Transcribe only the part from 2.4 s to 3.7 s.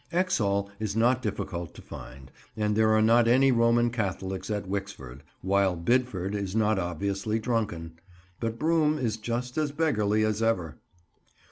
and there are not any